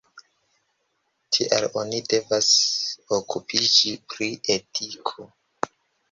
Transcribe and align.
Tial 1.35 1.65
oni 1.81 1.99
devas 2.13 2.47
okupiĝi 3.17 3.91
pri 4.13 4.31
etiko. 4.55 5.27